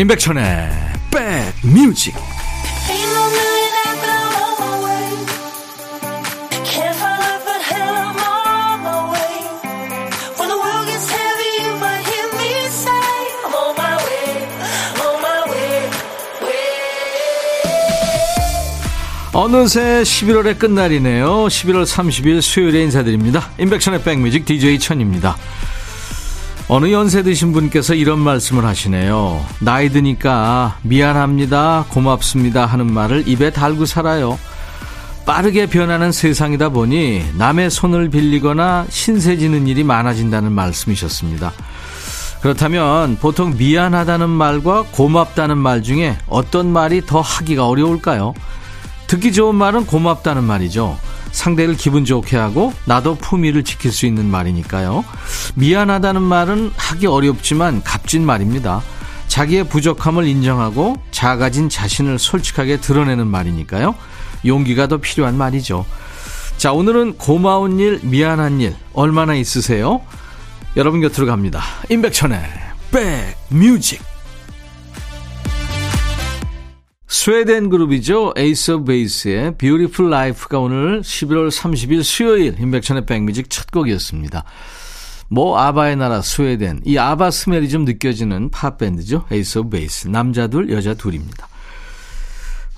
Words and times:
임백천의 0.00 0.70
백뮤직 1.10 2.14
어느새 19.32 20.02
11월의 20.02 20.58
끝날이네요. 20.58 21.26
11월 21.46 21.84
30일 21.84 22.40
수요일에 22.40 22.82
인사드립니다. 22.84 23.50
임백천의 23.58 24.02
백뮤직 24.02 24.46
DJ 24.46 24.78
천입니다. 24.78 25.36
어느 26.72 26.92
연세 26.92 27.24
드신 27.24 27.52
분께서 27.52 27.94
이런 27.94 28.20
말씀을 28.20 28.64
하시네요. 28.64 29.44
나이 29.58 29.88
드니까 29.88 30.78
미안합니다, 30.82 31.86
고맙습니다 31.88 32.64
하는 32.64 32.92
말을 32.92 33.26
입에 33.26 33.50
달고 33.50 33.86
살아요. 33.86 34.38
빠르게 35.26 35.66
변하는 35.66 36.12
세상이다 36.12 36.68
보니 36.68 37.24
남의 37.36 37.70
손을 37.70 38.08
빌리거나 38.08 38.86
신세 38.88 39.36
지는 39.36 39.66
일이 39.66 39.82
많아진다는 39.82 40.52
말씀이셨습니다. 40.52 41.52
그렇다면 42.40 43.16
보통 43.16 43.56
미안하다는 43.58 44.30
말과 44.30 44.84
고맙다는 44.92 45.58
말 45.58 45.82
중에 45.82 46.16
어떤 46.28 46.72
말이 46.72 47.04
더 47.04 47.20
하기가 47.20 47.66
어려울까요? 47.66 48.32
듣기 49.08 49.32
좋은 49.32 49.56
말은 49.56 49.86
고맙다는 49.86 50.44
말이죠. 50.44 50.96
상대를 51.32 51.76
기분 51.76 52.04
좋게 52.04 52.36
하고 52.36 52.72
나도 52.84 53.14
품위를 53.16 53.64
지킬 53.64 53.92
수 53.92 54.06
있는 54.06 54.26
말이니까요. 54.26 55.04
미안하다는 55.54 56.22
말은 56.22 56.72
하기 56.76 57.06
어렵지만 57.06 57.82
값진 57.82 58.24
말입니다. 58.24 58.82
자기의 59.28 59.68
부족함을 59.68 60.26
인정하고 60.26 60.96
작아진 61.12 61.68
자신을 61.68 62.18
솔직하게 62.18 62.78
드러내는 62.78 63.26
말이니까요. 63.28 63.94
용기가 64.44 64.88
더 64.88 64.96
필요한 64.96 65.36
말이죠. 65.38 65.86
자, 66.56 66.72
오늘은 66.72 67.16
고마운 67.16 67.78
일, 67.78 68.00
미안한 68.02 68.60
일 68.60 68.74
얼마나 68.92 69.34
있으세요? 69.34 70.00
여러분 70.76 71.00
곁으로 71.00 71.26
갑니다. 71.26 71.62
임백천의 71.88 72.40
백뮤직 72.90 74.09
스웨덴 77.10 77.70
그룹이죠. 77.70 78.34
Ace 78.36 78.70
of 78.70 78.84
Base의 78.84 79.58
Beautiful 79.58 80.14
Life가 80.14 80.60
오늘 80.60 81.00
11월 81.00 81.50
30일 81.50 82.04
수요일 82.04 82.54
임백천의 82.56 83.04
백뮤직 83.04 83.50
첫 83.50 83.72
곡이었습니다. 83.72 84.44
뭐 85.26 85.58
아바의 85.58 85.96
나라 85.96 86.22
스웨덴 86.22 86.80
이 86.84 86.96
아바 86.98 87.32
smell이 87.32 87.68
좀 87.68 87.84
느껴지는 87.84 88.50
팝밴드죠. 88.50 89.24
Ace 89.32 89.58
of 89.58 89.70
Base 89.70 90.06
남자 90.06 90.46
둘 90.46 90.70
여자 90.70 90.94
둘입니다. 90.94 91.48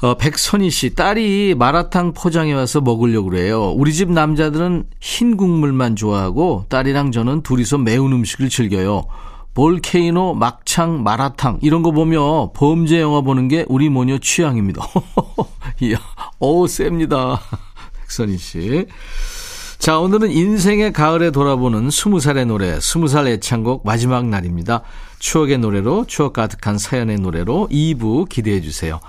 어, 0.00 0.16
백선희 0.16 0.70
씨 0.70 0.94
딸이 0.94 1.54
마라탕 1.58 2.14
포장해 2.14 2.54
와서 2.54 2.80
먹으려고 2.80 3.28
그래요. 3.28 3.70
우리 3.72 3.92
집 3.92 4.10
남자들은 4.10 4.84
흰 4.98 5.36
국물만 5.36 5.94
좋아하고 5.94 6.64
딸이랑 6.70 7.12
저는 7.12 7.42
둘이서 7.42 7.76
매운 7.76 8.14
음식을 8.14 8.48
즐겨요. 8.48 9.04
볼케이노, 9.54 10.34
막창, 10.34 11.02
마라탕 11.02 11.58
이런 11.62 11.82
거 11.82 11.90
보며 11.92 12.52
범죄 12.54 13.00
영화 13.00 13.20
보는 13.20 13.48
게 13.48 13.66
우리 13.68 13.88
모녀 13.88 14.18
취향입니다. 14.18 14.82
이야, 15.80 15.98
오 16.38 16.66
셉니다. 16.66 17.40
백선희 18.00 18.38
씨. 18.38 18.86
자, 19.78 19.98
오늘은 19.98 20.30
인생의 20.30 20.92
가을에 20.92 21.30
돌아보는 21.32 21.88
20살의 21.88 22.46
노래, 22.46 22.78
20살 22.78 23.26
애창곡 23.26 23.84
마지막 23.84 24.26
날입니다. 24.26 24.82
추억의 25.18 25.58
노래로, 25.58 26.06
추억 26.06 26.34
가득한 26.34 26.78
사연의 26.78 27.16
노래로 27.18 27.68
2부 27.70 28.28
기대해 28.28 28.60
주세요. 28.60 29.00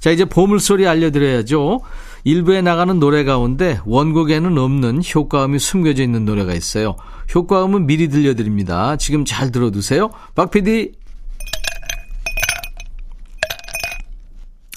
자, 0.00 0.10
이제 0.10 0.24
보물소리 0.24 0.86
알려드려야죠. 0.86 1.80
일부에 2.24 2.62
나가는 2.62 2.98
노래 2.98 3.24
가운데 3.24 3.80
원곡에는 3.84 4.58
없는 4.58 5.02
효과음이 5.14 5.58
숨겨져 5.58 6.02
있는 6.02 6.24
노래가 6.24 6.54
있어요. 6.54 6.96
효과음은 7.34 7.86
미리 7.86 8.08
들려드립니다. 8.08 8.96
지금 8.96 9.24
잘 9.24 9.50
들어두세요. 9.50 10.10
박 10.34 10.50
PD. 10.50 10.92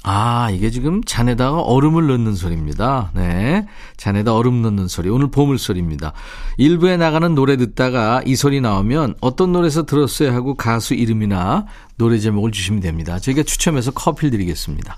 아, 0.04 0.50
이게 0.50 0.72
지금 0.72 1.04
잔에다가 1.04 1.60
얼음을 1.60 2.08
넣는 2.08 2.34
소리입니다. 2.34 3.12
네. 3.14 3.68
잔에다 3.98 4.34
얼음 4.34 4.64
넣는 4.64 4.88
소리. 4.88 5.10
오늘 5.10 5.30
보물소리입니다. 5.30 6.14
일부에 6.58 6.98
나가는 6.98 7.36
노래 7.36 7.56
듣다가 7.56 8.24
이 8.26 8.36
소리 8.36 8.62
나오면 8.62 9.16
어떤 9.22 9.52
노래에서 9.52 9.86
들었어요 9.86 10.34
하고 10.34 10.56
가수 10.56 10.96
이름이나 10.96 11.68
노래 11.98 12.18
제목을 12.18 12.52
주시면 12.52 12.82
됩니다. 12.82 13.20
저희가 13.20 13.44
추첨해서 13.44 13.92
커피를 13.92 14.32
드리겠습니다. 14.32 14.98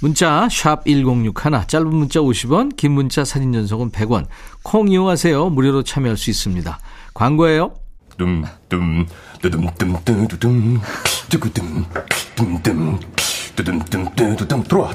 문자 0.00 0.48
1061, 0.48 1.66
짧은 1.66 1.86
문자 1.86 2.20
50원, 2.20 2.74
긴 2.76 2.92
문자 2.92 3.24
사진 3.24 3.52
전송은 3.52 3.90
100원. 3.90 4.26
콩 4.62 4.88
이용하세요. 4.88 5.50
무료로 5.50 5.82
참여할 5.82 6.16
수 6.16 6.30
있습니다. 6.30 6.78
광고예요. 7.12 7.74
둠둠 8.16 9.06
두둠둠 9.40 9.96
두두둠 10.04 10.80
두구둠 11.28 11.84
둠둠 12.34 12.98
두둠둠 13.56 14.14
두두둠 14.14 14.62
들어와. 14.64 14.94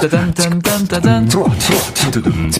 짜잔짠짠짜잔 0.00 1.28
들어와. 1.28 1.48
두둠 2.10 2.50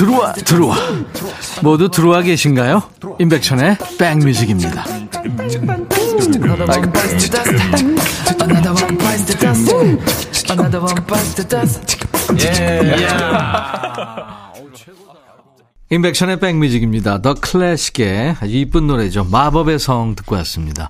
들어와 0.00 0.32
들어와 0.32 0.76
모두 1.62 1.90
들어와 1.90 2.22
계신가요? 2.22 2.82
임백천의 3.18 3.76
백뮤직입니다. 3.98 4.86
임백천의 15.90 16.40
백뮤직입니다. 16.40 17.20
더 17.20 17.34
클래식의 17.34 18.36
아주 18.40 18.56
이쁜 18.56 18.86
노래죠. 18.86 19.24
마법의 19.24 19.78
성 19.78 20.14
듣고 20.14 20.34
왔습니다. 20.36 20.88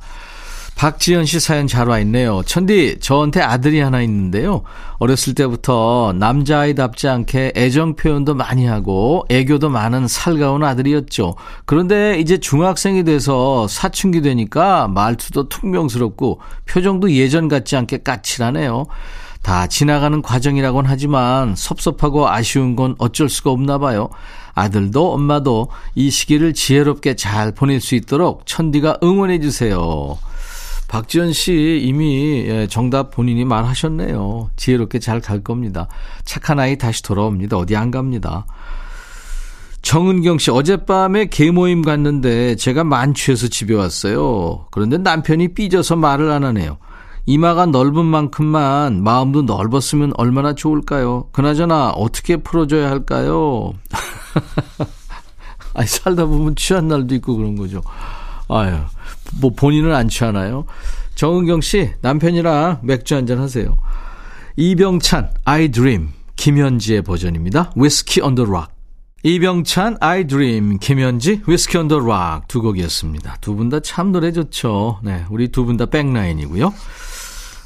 박지연 0.80 1.26
씨 1.26 1.40
사연 1.40 1.66
잘 1.66 1.88
와 1.88 1.98
있네요. 1.98 2.42
천디, 2.46 3.00
저한테 3.00 3.42
아들이 3.42 3.80
하나 3.80 4.00
있는데요. 4.00 4.62
어렸을 4.98 5.34
때부터 5.34 6.14
남자아이답지 6.16 7.06
않게 7.06 7.52
애정 7.54 7.96
표현도 7.96 8.34
많이 8.34 8.64
하고 8.64 9.26
애교도 9.28 9.68
많은 9.68 10.08
살가운 10.08 10.64
아들이었죠. 10.64 11.34
그런데 11.66 12.18
이제 12.18 12.38
중학생이 12.38 13.04
돼서 13.04 13.68
사춘기 13.68 14.22
되니까 14.22 14.88
말투도 14.88 15.50
퉁명스럽고 15.50 16.40
표정도 16.64 17.12
예전 17.12 17.48
같지 17.48 17.76
않게 17.76 17.98
까칠하네요. 17.98 18.86
다 19.42 19.66
지나가는 19.66 20.22
과정이라곤 20.22 20.86
하지만 20.86 21.56
섭섭하고 21.56 22.30
아쉬운 22.30 22.74
건 22.74 22.94
어쩔 22.96 23.28
수가 23.28 23.50
없나 23.50 23.76
봐요. 23.76 24.08
아들도 24.54 25.12
엄마도 25.12 25.68
이 25.94 26.08
시기를 26.08 26.54
지혜롭게 26.54 27.16
잘 27.16 27.52
보낼 27.52 27.82
수 27.82 27.94
있도록 27.96 28.46
천디가 28.46 29.00
응원해 29.02 29.40
주세요. 29.40 30.16
박지연 30.90 31.32
씨 31.32 31.80
이미 31.84 32.44
예, 32.48 32.66
정답 32.66 33.12
본인이 33.12 33.44
말하셨네요. 33.44 34.50
지혜롭게 34.56 34.98
잘 34.98 35.20
갈 35.20 35.44
겁니다. 35.44 35.86
착한 36.24 36.58
아이 36.58 36.76
다시 36.78 37.02
돌아옵니다. 37.02 37.56
어디 37.56 37.76
안 37.76 37.90
갑니다. 37.92 38.44
정은경 39.82 40.38
씨, 40.38 40.50
어젯밤에 40.50 41.26
개모임 41.26 41.82
갔는데 41.82 42.56
제가 42.56 42.82
만취해서 42.84 43.48
집에 43.48 43.74
왔어요. 43.74 44.66
그런데 44.72 44.98
남편이 44.98 45.54
삐져서 45.54 45.94
말을 45.96 46.30
안 46.32 46.42
하네요. 46.44 46.78
이마가 47.26 47.66
넓은 47.66 48.04
만큼만 48.04 49.04
마음도 49.04 49.42
넓었으면 49.42 50.12
얼마나 50.16 50.54
좋을까요? 50.54 51.28
그나저나 51.32 51.90
어떻게 51.90 52.36
풀어줘야 52.36 52.90
할까요? 52.90 53.72
아니, 55.74 55.86
살다 55.86 56.26
보면 56.26 56.56
취한 56.56 56.88
날도 56.88 57.14
있고 57.16 57.36
그런 57.36 57.54
거죠. 57.56 57.80
아유, 58.50 58.76
뭐 59.40 59.50
본인은 59.54 59.94
안 59.94 60.08
취하나요? 60.08 60.64
정은경 61.14 61.60
씨, 61.60 61.90
남편이랑 62.00 62.80
맥주 62.82 63.14
한잔 63.14 63.38
하세요. 63.38 63.76
이병찬, 64.56 65.30
I 65.44 65.68
Dream, 65.68 66.08
김현지의 66.36 67.02
버전입니다. 67.02 67.72
Whiskey 67.76 68.26
on 68.26 68.34
the 68.34 68.48
Rock. 68.48 68.72
이병찬, 69.22 69.98
I 70.00 70.26
Dream, 70.26 70.78
김현지, 70.78 71.42
Whiskey 71.46 71.78
on 71.82 71.88
the 71.88 72.02
Rock 72.02 72.46
두 72.48 72.62
곡이었습니다. 72.62 73.36
두 73.40 73.54
분 73.54 73.68
다 73.68 73.80
참 73.80 74.12
노래 74.12 74.32
좋죠. 74.32 74.98
네, 75.02 75.24
우리 75.30 75.48
두 75.48 75.64
분 75.66 75.76
다 75.76 75.86
백라인이고요. 75.86 76.72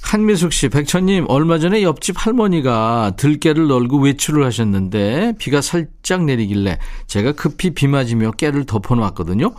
한미숙 0.03 0.53
씨, 0.53 0.69
백천님, 0.69 1.27
얼마 1.29 1.59
전에 1.59 1.83
옆집 1.83 2.15
할머니가 2.19 3.13
들깨를 3.17 3.69
널고 3.69 4.01
외출을 4.01 4.45
하셨는데 4.45 5.35
비가 5.39 5.61
살짝 5.63 6.25
내리길래 6.25 6.79
제가 7.07 7.33
급히 7.33 7.71
비 7.71 7.87
맞으며 7.89 8.33
깨를 8.33 8.67
덮어놓았거든요. 8.67 9.55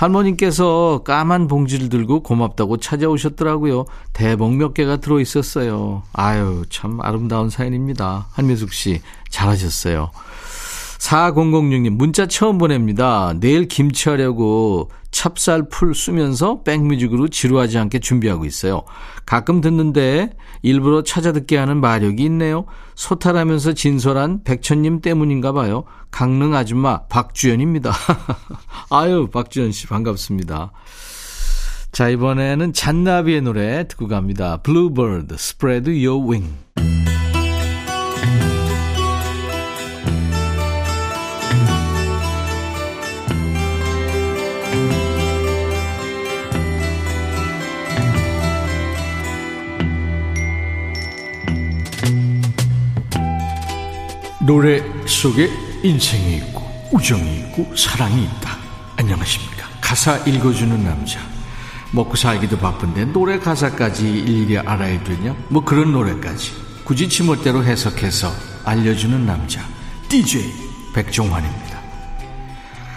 할머님께서 0.00 1.02
까만 1.04 1.46
봉지를 1.46 1.90
들고 1.90 2.22
고맙다고 2.22 2.78
찾아오셨더라고요. 2.78 3.84
대봉 4.14 4.56
몇 4.56 4.72
개가 4.72 4.96
들어 4.96 5.20
있었어요. 5.20 6.02
아유, 6.14 6.64
참 6.70 7.02
아름다운 7.02 7.50
사연입니다. 7.50 8.28
한미숙 8.32 8.72
씨, 8.72 9.02
잘하셨어요. 9.28 10.10
4006님, 11.00 11.90
문자 11.90 12.26
처음 12.26 12.58
보냅니다. 12.58 13.32
내일 13.40 13.66
김치하려고 13.66 14.90
찹쌀 15.10 15.68
풀 15.68 15.94
쓰면서 15.94 16.62
백뮤직으로 16.62 17.28
지루하지 17.28 17.78
않게 17.78 17.98
준비하고 18.00 18.44
있어요. 18.44 18.82
가끔 19.24 19.60
듣는데 19.60 20.30
일부러 20.62 21.02
찾아 21.02 21.32
듣게 21.32 21.56
하는 21.56 21.80
마력이 21.80 22.22
있네요. 22.24 22.66
소탈하면서 22.94 23.72
진솔한 23.72 24.44
백천님 24.44 25.00
때문인가 25.00 25.52
봐요. 25.52 25.84
강릉 26.10 26.54
아줌마 26.54 27.06
박주연입니다. 27.06 27.92
아유, 28.90 29.28
박주연 29.32 29.72
씨 29.72 29.86
반갑습니다. 29.86 30.70
자, 31.92 32.08
이번에는 32.08 32.72
잔나비의 32.72 33.40
노래 33.40 33.88
듣고 33.88 34.06
갑니다. 34.06 34.58
Bluebird, 34.62 35.34
Spread 35.34 36.06
Your 36.06 36.24
Wing. 36.30 37.09
노래 54.50 54.82
속에 55.06 55.48
인생이 55.84 56.38
있고 56.38 56.68
우정이 56.90 57.36
있고 57.36 57.72
사랑이 57.76 58.24
있다. 58.24 58.58
안녕하십니까. 58.96 59.68
가사 59.80 60.16
읽어주는 60.26 60.82
남자. 60.82 61.20
먹고 61.92 62.16
살기도 62.16 62.58
바쁜데 62.58 63.12
노래 63.12 63.38
가사까지 63.38 64.08
일일이 64.10 64.58
알아야 64.58 65.04
되냐? 65.04 65.36
뭐 65.50 65.64
그런 65.64 65.92
노래까지 65.92 66.50
굳이 66.82 67.08
지멋대로 67.08 67.62
해석해서 67.62 68.32
알려주는 68.64 69.24
남자 69.24 69.60
DJ 70.08 70.52
백종환입니다. 70.96 71.78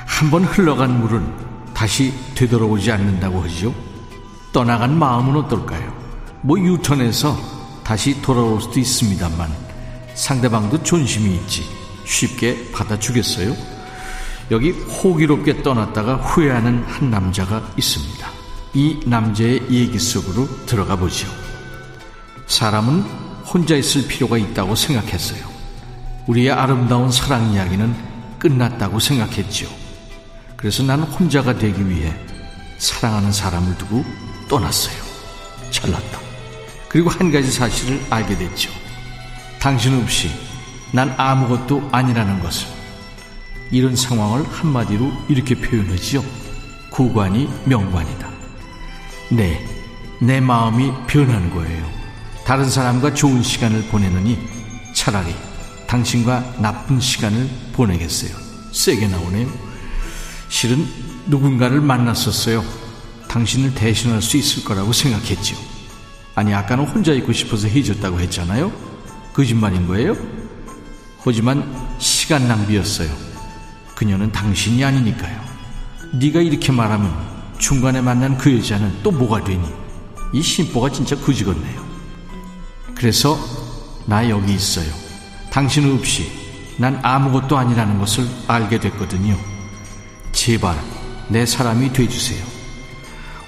한번 0.07 0.45
흘러간 0.45 1.01
물은 1.01 1.71
다시 1.75 2.15
되돌아오지 2.33 2.91
않는다고 2.91 3.43
하죠. 3.43 3.75
떠나간 4.51 4.97
마음은 4.97 5.35
어떨까요? 5.35 5.93
뭐 6.41 6.57
유턴해서 6.57 7.37
다시 7.83 8.19
돌아올 8.23 8.59
수도 8.59 8.79
있습니다만 8.79 9.62
상대방도 10.15 10.83
존심이 10.83 11.35
있지 11.35 11.63
쉽게 12.05 12.71
받아주겠어요? 12.71 13.55
여기 14.51 14.71
호기롭게 14.71 15.63
떠났다가 15.63 16.15
후회하는 16.15 16.83
한 16.83 17.09
남자가 17.09 17.63
있습니다. 17.77 18.27
이 18.73 18.99
남자의 19.05 19.61
얘기 19.69 19.97
속으로 19.97 20.47
들어가 20.65 20.95
보죠. 20.95 21.27
사람은 22.47 23.01
혼자 23.45 23.75
있을 23.75 24.07
필요가 24.07 24.37
있다고 24.37 24.75
생각했어요. 24.75 25.53
우리의 26.27 26.51
아름다운 26.51 27.11
사랑 27.11 27.51
이야기는 27.51 27.95
끝났다고 28.39 28.99
생각했죠. 28.99 29.67
그래서 30.57 30.83
나는 30.83 31.05
혼자가 31.05 31.57
되기 31.57 31.89
위해 31.89 32.13
사랑하는 32.77 33.31
사람을 33.31 33.77
두고 33.77 34.03
떠났어요. 34.49 34.95
잘났다. 35.71 36.19
그리고 36.89 37.09
한 37.09 37.31
가지 37.31 37.51
사실을 37.51 38.01
알게 38.09 38.37
됐죠. 38.37 38.82
당신 39.63 39.97
없이 40.01 40.29
난 40.91 41.15
아무것도 41.15 41.87
아니라는 41.89 42.41
것을. 42.41 42.67
이런 43.71 43.95
상황을 43.95 44.45
한마디로 44.51 45.09
이렇게 45.29 45.55
표현하지요. 45.55 46.21
구관이 46.89 47.49
명관이다. 47.63 48.29
네, 49.31 49.65
내 50.19 50.41
마음이 50.41 50.91
변한 51.07 51.49
거예요. 51.49 51.89
다른 52.45 52.69
사람과 52.69 53.13
좋은 53.13 53.41
시간을 53.41 53.83
보내느니 53.83 54.37
차라리 54.93 55.33
당신과 55.87 56.55
나쁜 56.59 56.99
시간을 56.99 57.49
보내겠어요. 57.71 58.35
세게 58.73 59.07
나오네요. 59.07 59.47
실은 60.49 60.85
누군가를 61.27 61.79
만났었어요. 61.79 62.65
당신을 63.29 63.75
대신할 63.75 64.21
수 64.21 64.35
있을 64.35 64.65
거라고 64.65 64.91
생각했죠. 64.91 65.55
아니, 66.35 66.53
아까는 66.53 66.83
혼자 66.83 67.13
있고 67.13 67.31
싶어서 67.31 67.69
해줬다고 67.69 68.19
했잖아요. 68.19 68.92
거짓말인 69.33 69.87
거예요? 69.87 70.15
하지만 71.23 71.71
시간 71.99 72.47
낭비였어요. 72.47 73.09
그녀는 73.95 74.31
당신이 74.31 74.83
아니니까요. 74.83 75.41
네가 76.13 76.41
이렇게 76.41 76.71
말하면 76.71 77.11
중간에 77.57 78.01
만난 78.01 78.37
그 78.37 78.55
여자는 78.57 79.01
또 79.03 79.11
뭐가 79.11 79.43
되니? 79.43 79.63
이 80.33 80.41
심보가 80.41 80.89
진짜 80.89 81.15
그지같네요. 81.15 81.83
그래서 82.95 83.37
나 84.05 84.27
여기 84.29 84.53
있어요. 84.53 84.91
당신 85.51 85.91
없이 85.93 86.29
난 86.77 86.99
아무것도 87.01 87.57
아니라는 87.57 87.99
것을 87.99 88.27
알게 88.47 88.79
됐거든요. 88.79 89.37
제발 90.31 90.77
내 91.29 91.45
사람이 91.45 91.93
돼주세요. 91.93 92.43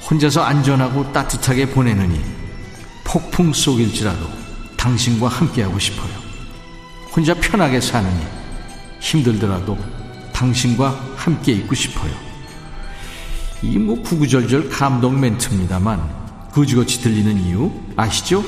혼자서 0.09 0.43
안전하고 0.43 1.11
따뜻하게 1.11 1.71
보내느니 1.71 2.21
폭풍 3.03 3.51
속일지라도 3.51 4.44
당신과 4.85 5.27
함께하고 5.27 5.79
싶어요. 5.79 6.11
혼자 7.15 7.33
편하게 7.33 7.81
사느니 7.81 8.23
힘들더라도 8.99 9.75
당신과 10.31 11.13
함께 11.15 11.53
있고 11.53 11.73
싶어요. 11.73 12.11
이 13.63 13.79
뭐 13.79 13.99
구구절절 14.03 14.69
감동 14.69 15.19
멘트입니다만 15.19 15.99
거지같이 16.51 17.01
들리는 17.01 17.35
이유 17.45 17.71
아시죠? 17.95 18.43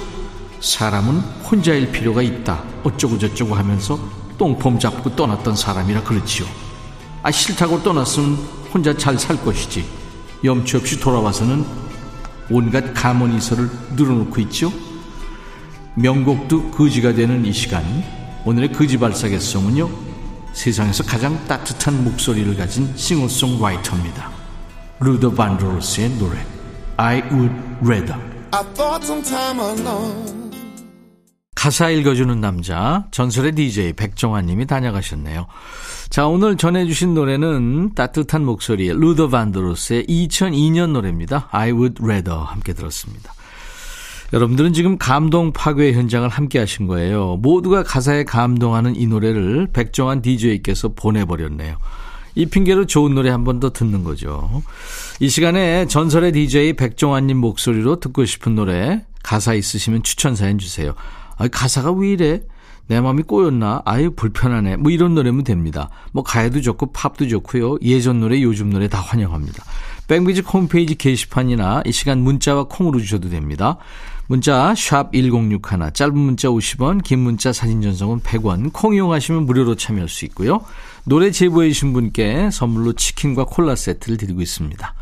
사람은 0.60 1.18
혼자일 1.50 1.92
필요가 1.92 2.22
있다 2.22 2.64
어쩌고 2.84 3.18
저쩌고 3.18 3.56
하면서 3.56 4.00
똥폼 4.38 4.78
잡고 4.78 5.16
떠났던 5.16 5.56
사람이라 5.56 6.04
그렇지요. 6.04 6.46
아 7.24 7.32
싫다고 7.32 7.82
떠났으면 7.82 8.36
혼자 8.72 8.96
잘 8.96 9.18
살 9.18 9.44
것이지 9.44 9.84
염치 10.44 10.78
없이 10.78 11.00
돌아와서는 11.00 11.66
온갖 12.52 12.94
가문이설을 12.94 13.70
늘어놓고 13.96 14.40
있죠. 14.42 14.72
명곡도 15.98 16.70
거지가 16.72 17.14
되는 17.14 17.44
이 17.44 17.52
시간 17.52 17.84
오늘의 18.46 18.72
거지 18.72 19.00
발사계송은요 19.00 19.90
세상에서 20.54 21.04
가장 21.04 21.44
따뜻한 21.48 22.04
목소리를 22.04 22.56
가진 22.56 22.96
싱어송라이터입니다. 22.96 24.30
루더 25.00 25.32
반드로스의 25.32 26.10
노래 26.18 26.38
I 26.98 27.22
would 27.32 27.54
rather 27.84 28.16
가사 31.56 31.90
읽어주는 31.90 32.40
남자 32.40 33.08
전설의 33.10 33.54
DJ 33.54 33.94
백종환님이 33.94 34.68
다녀가셨네요. 34.68 35.48
자 36.12 36.28
오늘 36.28 36.58
전해주신 36.58 37.16
노래는 37.16 37.96
따뜻한 37.96 38.46
목소리의 38.46 38.94
루더 38.94 39.30
반드로스의 39.30 40.06
2002년 40.06 40.92
노래입니다. 40.92 41.50
I 41.52 41.72
would 41.72 41.96
rather 42.04 42.40
함께 42.40 42.74
들었습니다. 42.74 43.34
여러분들은 44.34 44.74
지금 44.74 44.98
감동 44.98 45.54
파괴 45.54 45.94
현장을 45.94 46.28
함께 46.28 46.60
하신 46.60 46.88
거예요. 46.88 47.38
모두가 47.38 47.84
가사에 47.84 48.26
감동하는 48.26 48.96
이 48.96 49.08
노래를 49.08 49.70
백종환 49.72 50.22
DJ께서 50.22 50.90
보내버렸네요. 50.90 51.78
이 52.36 52.46
핑계로 52.46 52.86
좋은 52.86 53.16
노래 53.16 53.30
한 53.30 53.44
번 53.46 53.60
더 53.60 53.72
듣는 53.72 54.04
거죠. 54.04 54.62
이 55.20 55.30
시간에 55.30 55.88
전설의 55.88 56.34
DJ 56.34 56.74
백종환님 56.74 57.38
목소리로 57.38 58.00
듣고 58.00 58.26
싶은 58.26 58.54
노래 58.54 59.06
가사 59.24 59.54
있으시면 59.54 60.04
추천 60.04 60.36
사연 60.36 60.58
주세요. 60.60 60.94
아, 61.38 61.48
가사가 61.48 61.92
왜 61.94 62.12
이래? 62.12 62.42
내 62.88 63.02
마음이 63.02 63.24
꼬였나? 63.24 63.82
아유 63.86 64.12
불편하네. 64.12 64.78
뭐 64.78 64.92
이런 64.92 65.16
노래면 65.16 65.44
됩니다. 65.46 65.90
뭐 66.12 66.24
가요도 66.24 66.62
좋고 66.62 66.92
팝도 66.94 67.28
좋고요. 67.28 67.78
예전 67.82 68.20
노래, 68.20 68.42
요즘 68.42 68.70
노래 68.70 68.88
다 68.88 69.00
환영합니다. 69.00 69.64
백뮤직 70.08 70.54
홈페이지 70.54 70.96
게시판이나 70.96 71.82
이 71.86 71.92
시간 71.92 72.20
문자와 72.20 72.66
콩으로 72.66 73.00
주셔도 73.00 73.30
됩니다. 73.30 73.78
문자 74.28 74.74
1061, 74.76 75.94
짧은 75.94 76.18
문자 76.18 76.50
50원, 76.50 77.02
긴 77.02 77.20
문자 77.20 77.54
사진 77.54 77.82
전송은 77.82 78.20
100원, 78.20 78.72
콩 78.74 78.94
이용하시면 78.94 79.46
무료로 79.46 79.76
참여할 79.76 80.10
수 80.10 80.26
있고요. 80.26 80.66
노래 81.06 81.32
제보해 81.32 81.70
주신 81.70 81.94
분께 81.94 82.50
선물로 82.52 82.94
치킨과 82.94 83.46
콜라 83.46 83.76
세트를 83.76 84.18
드리고 84.18 84.42
있습니다. 84.42 84.94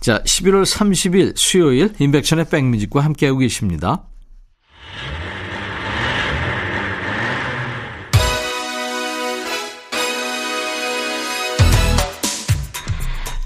자, 0.00 0.22
11월 0.22 0.64
30일 0.64 1.32
수요일 1.36 1.94
인백션의 1.98 2.50
백뮤직과 2.50 3.00
함께하고 3.00 3.38
계십니다. 3.38 4.02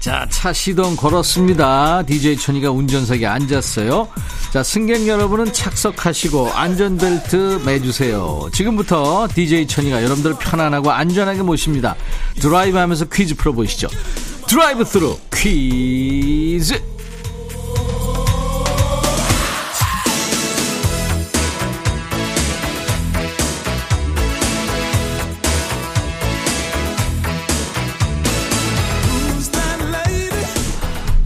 자, 0.07 0.25
차 0.29 0.53
시동 0.53 0.95
걸었습니다. 0.95 2.03
DJ 2.03 2.37
천이가 2.37 2.71
운전석에 2.71 3.27
앉았어요. 3.27 4.07
자, 4.53 4.63
승객 4.63 5.05
여러분은 5.05 5.51
착석하시고 5.51 6.49
안전벨트 6.53 7.63
매주세요. 7.65 8.47
지금부터 8.53 9.27
DJ 9.27 9.67
천이가 9.67 10.01
여러분들 10.01 10.35
편안하고 10.39 10.91
안전하게 10.91 11.41
모십니다. 11.41 11.97
드라이브 12.39 12.77
하면서 12.77 13.03
퀴즈 13.03 13.35
풀어보시죠. 13.35 13.89
드라이브 14.47 14.85
스루 14.85 15.17
퀴즈! 15.35 16.81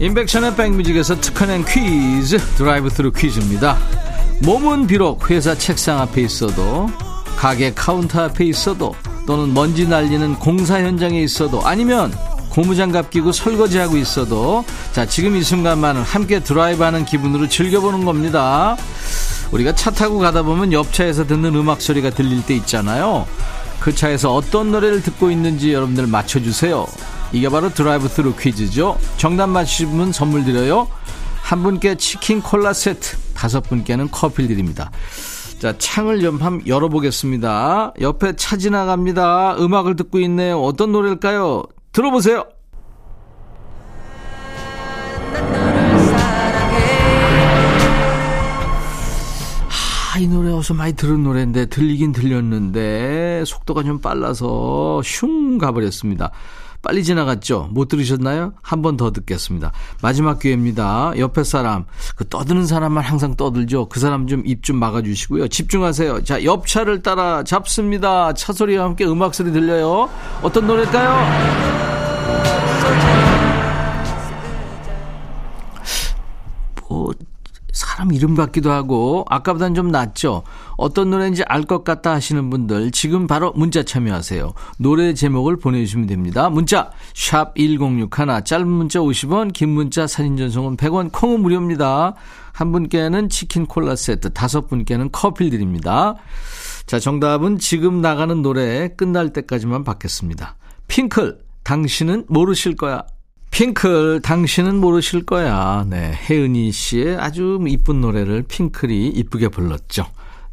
임백천의 0.02 0.56
백뮤직에서 0.56 1.20
특허낸 1.20 1.64
퀴즈 1.64 2.36
드라이브 2.56 2.90
스루 2.90 3.12
퀴즈입니다. 3.12 3.78
몸은 4.42 4.88
비록 4.88 5.30
회사 5.30 5.54
책상 5.54 6.00
앞에 6.00 6.22
있어도 6.22 6.90
가게 7.36 7.72
카운터 7.72 8.24
앞에 8.24 8.44
있어도 8.46 8.96
또는 9.28 9.54
먼지 9.54 9.86
날리는 9.86 10.34
공사 10.40 10.80
현장에 10.80 11.22
있어도 11.22 11.64
아니면 11.64 12.12
고무장갑 12.50 13.10
끼고 13.10 13.30
설거지하고 13.30 13.96
있어도 13.96 14.64
자 14.90 15.06
지금 15.06 15.36
이 15.36 15.42
순간만을 15.44 16.02
함께 16.02 16.40
드라이브하는 16.40 17.04
기분으로 17.04 17.48
즐겨보는 17.48 18.04
겁니다. 18.04 18.76
우리가 19.52 19.76
차 19.76 19.92
타고 19.92 20.18
가다 20.18 20.42
보면 20.42 20.72
옆 20.72 20.92
차에서 20.92 21.28
듣는 21.28 21.54
음악 21.54 21.80
소리가 21.80 22.10
들릴 22.10 22.44
때 22.44 22.56
있잖아요. 22.56 23.24
그 23.78 23.94
차에서 23.94 24.34
어떤 24.34 24.72
노래를 24.72 25.00
듣고 25.00 25.30
있는지 25.30 25.72
여러분들 25.72 26.08
맞춰주세요 26.08 26.88
이게 27.32 27.48
바로 27.48 27.70
드라이브 27.70 28.08
스루 28.08 28.34
퀴즈죠 28.36 28.98
정답 29.16 29.48
맞히시면 29.48 30.12
선물 30.12 30.44
드려요 30.44 30.88
한 31.42 31.62
분께 31.62 31.96
치킨 31.96 32.40
콜라 32.40 32.72
세트 32.72 33.16
다섯 33.34 33.60
분께는 33.62 34.10
커피를 34.10 34.48
드립니다 34.48 34.90
자, 35.62 35.78
창을 35.78 36.20
좀 36.20 36.40
열어보겠습니다. 36.66 37.94
옆에 38.00 38.34
차 38.34 38.56
지나갑니다. 38.56 39.58
음악을 39.60 39.94
듣고 39.94 40.18
있네요. 40.18 40.60
어떤 40.60 40.90
노래일까요? 40.90 41.62
들어보세요. 41.92 42.46
아, 50.12 50.18
이 50.18 50.26
노래 50.26 50.50
어서 50.50 50.74
많이 50.74 50.94
들은 50.94 51.22
노래인데 51.22 51.66
들리긴 51.66 52.10
들렸는데 52.10 53.44
속도가 53.46 53.84
좀 53.84 54.00
빨라서 54.00 55.00
슝 55.04 55.58
가버렸습니다. 55.58 56.32
빨리 56.82 57.04
지나갔죠? 57.04 57.68
못 57.70 57.88
들으셨나요? 57.88 58.52
한 58.60 58.82
번 58.82 58.96
더 58.96 59.12
듣겠습니다. 59.12 59.70
마지막 60.02 60.38
기회입니다. 60.40 61.12
옆에 61.16 61.44
사람, 61.44 61.84
그 62.16 62.28
떠드는 62.28 62.66
사람만 62.66 63.04
항상 63.04 63.36
떠들죠. 63.36 63.88
그 63.88 64.00
사람 64.00 64.26
좀 64.26 64.42
입좀 64.44 64.76
막아주시고요. 64.76 65.48
집중하세요. 65.48 66.24
자, 66.24 66.42
옆차를 66.44 67.02
따라 67.02 67.44
잡습니다. 67.44 68.34
차 68.34 68.52
소리와 68.52 68.84
함께 68.84 69.04
음악 69.06 69.34
소리 69.34 69.52
들려요. 69.52 70.10
어떤 70.42 70.66
노래일까요? 70.66 71.62
사람 78.02 78.12
이름 78.12 78.34
같기도 78.34 78.72
하고 78.72 79.24
아까보다는 79.28 79.74
좀 79.74 79.88
낫죠. 79.92 80.42
어떤 80.76 81.10
노래인지 81.10 81.44
알 81.44 81.62
것 81.62 81.84
같다 81.84 82.10
하시는 82.12 82.50
분들 82.50 82.90
지금 82.90 83.28
바로 83.28 83.52
문자 83.52 83.84
참여하세요. 83.84 84.52
노래 84.78 85.14
제목을 85.14 85.58
보내주시면 85.58 86.08
됩니다. 86.08 86.50
문자 86.50 86.90
샵 87.14 87.54
1061, 87.54 88.42
짧은 88.44 88.66
문자 88.66 88.98
50원, 88.98 89.52
긴 89.52 89.68
문자 89.70 90.08
사진 90.08 90.36
전송은 90.36 90.76
100원, 90.76 91.12
콩은 91.12 91.40
무료입니다. 91.40 92.14
한 92.52 92.72
분께는 92.72 93.28
치킨 93.28 93.66
콜라 93.66 93.94
세트, 93.94 94.32
다섯 94.32 94.66
분께는 94.66 95.10
커피 95.12 95.48
드립니다. 95.48 96.16
자, 96.86 96.98
정답은 96.98 97.58
지금 97.58 98.00
나가는 98.00 98.42
노래 98.42 98.88
끝날 98.88 99.32
때까지만 99.32 99.84
받겠습니다. 99.84 100.56
핑클, 100.88 101.38
당신은 101.62 102.24
모르실 102.28 102.74
거야. 102.74 103.04
핑클, 103.52 104.22
당신은 104.22 104.76
모르실 104.76 105.24
거야. 105.26 105.86
네. 105.88 106.12
혜은이 106.28 106.72
씨의 106.72 107.16
아주 107.18 107.62
이쁜 107.68 108.00
노래를 108.00 108.44
핑클이 108.48 109.08
이쁘게 109.08 109.48
불렀죠. 109.48 110.06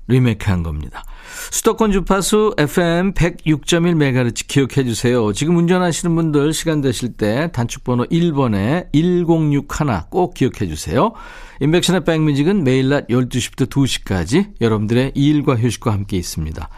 리메이크 0.10 0.50
한 0.50 0.64
겁니다. 0.64 1.04
수도권 1.52 1.94
주파수 1.94 2.54
FM 2.58 3.14
106.1MHz 3.14 4.48
기억해 4.48 4.84
주세요. 4.84 5.32
지금 5.32 5.56
운전하시는 5.56 6.14
분들 6.14 6.52
시간 6.52 6.82
되실 6.82 7.14
때 7.14 7.50
단축번호 7.54 8.06
1번에 8.06 8.92
1061 8.92 10.10
꼭 10.10 10.34
기억해 10.34 10.68
주세요. 10.68 11.14
임백천의 11.62 12.04
백뮤직은 12.04 12.66
매일 12.66 12.90
낮 12.90 13.08
12시부터 13.08 13.70
2시까지 13.70 14.60
여러분들의 14.60 15.14
일과 15.16 15.56
휴식과 15.56 15.94
함께 15.94 16.18
있습니다. 16.18 16.70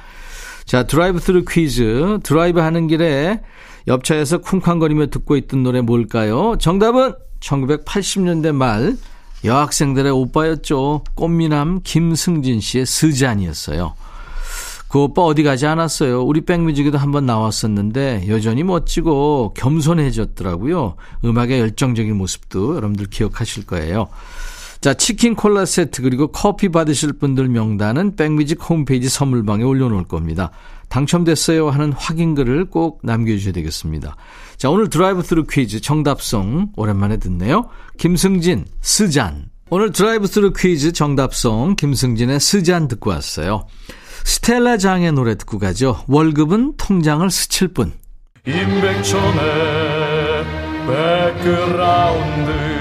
자, 0.65 0.83
드라이브 0.85 1.19
스루 1.19 1.45
퀴즈. 1.45 2.19
드라이브 2.23 2.59
하는 2.59 2.87
길에 2.87 3.41
옆차에서 3.87 4.39
쿵쾅거리며 4.39 5.07
듣고 5.07 5.35
있던 5.37 5.63
노래 5.63 5.81
뭘까요? 5.81 6.55
정답은 6.59 7.13
1980년대 7.39 8.53
말 8.53 8.95
여학생들의 9.43 10.11
오빠였죠. 10.11 11.03
꽃미남 11.15 11.81
김승진 11.83 12.61
씨의 12.61 12.85
스잔이었어요. 12.85 13.95
그 14.87 14.99
오빠 14.99 15.23
어디 15.23 15.43
가지 15.43 15.65
않았어요. 15.65 16.21
우리 16.21 16.41
백뮤직에도 16.41 16.97
한번 16.97 17.25
나왔었는데 17.25 18.25
여전히 18.27 18.63
멋지고 18.63 19.53
겸손해졌더라고요. 19.55 20.95
음악의 21.23 21.61
열정적인 21.61 22.15
모습도 22.17 22.75
여러분들 22.75 23.05
기억하실 23.07 23.65
거예요. 23.65 24.09
자, 24.81 24.95
치킨 24.95 25.35
콜라 25.35 25.63
세트 25.65 26.01
그리고 26.01 26.27
커피 26.27 26.69
받으실 26.69 27.13
분들 27.13 27.47
명단은 27.49 28.15
백뮤직 28.15 28.67
홈페이지 28.67 29.09
선물방에 29.09 29.63
올려놓을 29.63 30.05
겁니다. 30.05 30.49
당첨됐어요 30.89 31.69
하는 31.69 31.93
확인글을 31.93 32.65
꼭 32.65 32.99
남겨주셔야 33.03 33.53
되겠습니다. 33.53 34.15
자, 34.57 34.71
오늘 34.71 34.89
드라이브 34.89 35.21
스루 35.21 35.45
퀴즈 35.47 35.81
정답송 35.81 36.71
오랜만에 36.75 37.17
듣네요. 37.17 37.69
김승진, 37.99 38.65
스잔. 38.81 39.51
오늘 39.69 39.91
드라이브 39.91 40.25
스루 40.25 40.51
퀴즈 40.51 40.91
정답송 40.93 41.75
김승진의 41.75 42.39
스잔 42.39 42.87
듣고 42.87 43.11
왔어요. 43.11 43.67
스텔라 44.25 44.77
장의 44.77 45.11
노래 45.11 45.35
듣고 45.35 45.59
가죠. 45.59 46.03
월급은 46.07 46.73
통장을 46.77 47.29
스칠 47.29 47.67
뿐. 47.67 47.93
임백천의 48.47 50.43
백그라운드 50.87 52.80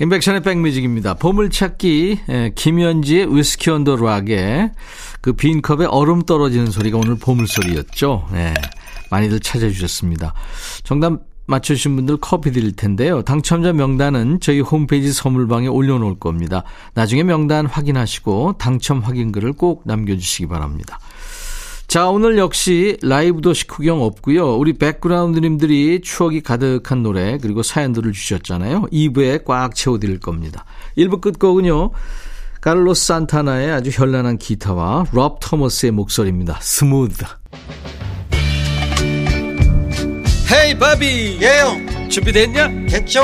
인백션의 0.00 0.42
백뮤직입니다. 0.42 1.14
보물찾기 1.14 2.18
예, 2.28 2.52
김현지의 2.54 3.34
위스키 3.34 3.70
언더 3.70 3.96
락에 3.96 4.72
그 5.20 5.32
빈 5.32 5.62
컵에 5.62 5.86
얼음 5.86 6.22
떨어지는 6.22 6.70
소리가 6.70 6.98
오늘 6.98 7.16
보물소리였죠. 7.16 8.28
네, 8.32 8.54
많이들 9.10 9.38
찾아주셨습니다. 9.40 10.34
정답 10.82 11.20
맞추신 11.46 11.94
분들 11.96 12.16
커피 12.16 12.50
드릴 12.50 12.74
텐데요. 12.74 13.22
당첨자 13.22 13.72
명단은 13.72 14.40
저희 14.40 14.60
홈페이지 14.60 15.12
선물방에 15.12 15.68
올려놓을 15.68 16.18
겁니다. 16.18 16.64
나중에 16.94 17.22
명단 17.22 17.66
확인하시고 17.66 18.54
당첨 18.58 19.00
확인글을 19.00 19.52
꼭 19.52 19.82
남겨주시기 19.84 20.46
바랍니다. 20.48 20.98
자, 21.94 22.08
오늘 22.08 22.38
역시 22.38 22.96
라이브 23.02 23.40
도시 23.40 23.68
구경 23.68 24.02
없고요. 24.02 24.56
우리 24.56 24.72
백그라운드님들이 24.72 26.00
추억이 26.00 26.40
가득한 26.40 27.04
노래 27.04 27.38
그리고 27.38 27.62
사연들을 27.62 28.10
주셨잖아요. 28.10 28.86
2부에 28.92 29.44
꽉 29.44 29.76
채워드릴 29.76 30.18
겁니다. 30.18 30.64
1부 30.98 31.20
끝곡은요. 31.20 31.92
카를로스 32.62 33.06
산타나의 33.06 33.70
아주 33.70 33.90
현란한 33.90 34.38
기타와 34.38 35.04
롭 35.12 35.38
토머스의 35.40 35.92
목소리입니다. 35.92 36.58
Smooth. 36.60 37.24
헤이 40.52 40.76
바비 40.76 41.38
예영 41.40 42.08
준비됐냐? 42.08 42.86
됐죠 42.88 43.22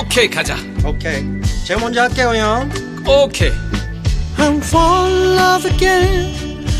오케이 0.00 0.30
가자 0.30 0.54
오케이 0.86 1.24
제가 1.66 1.80
먼저 1.80 2.02
할게요 2.02 2.28
형 2.36 2.70
오케이 3.04 3.50
I'm 4.36 4.60